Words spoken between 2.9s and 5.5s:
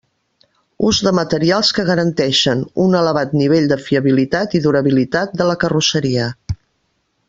elevat nivell de fiabilitat i durabilitat